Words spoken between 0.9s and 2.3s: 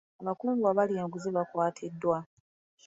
enguzi baakwatiddwa.